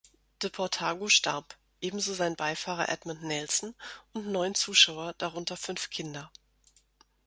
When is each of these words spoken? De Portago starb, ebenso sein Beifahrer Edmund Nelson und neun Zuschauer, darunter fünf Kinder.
De 0.41 0.49
Portago 0.49 1.09
starb, 1.09 1.55
ebenso 1.79 2.15
sein 2.15 2.35
Beifahrer 2.35 2.89
Edmund 2.89 3.21
Nelson 3.21 3.75
und 4.13 4.25
neun 4.31 4.55
Zuschauer, 4.55 5.13
darunter 5.19 5.55
fünf 5.57 5.91
Kinder. 5.91 6.31